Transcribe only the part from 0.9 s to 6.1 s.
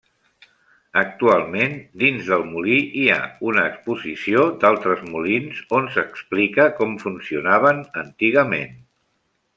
Actualment, dins del molí hi ha una exposició d'altres molins on